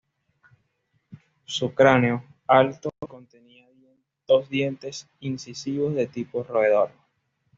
Su 1.45 1.75
cráneo, 1.75 2.25
alto, 2.47 2.89
contenía 3.07 3.67
dos 4.27 4.49
dientes 4.49 5.07
incisivos 5.19 5.93
de 5.93 6.07
tipo 6.07 6.41
roedor. 6.43 6.89